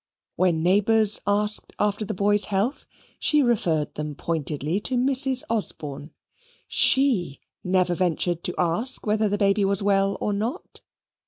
[0.35, 2.87] When neighbours asked after the boy's health,
[3.19, 5.43] she referred them pointedly to Mrs.
[5.47, 6.09] Osborne.
[6.67, 10.81] SHE never ventured to ask whether the baby was well or not.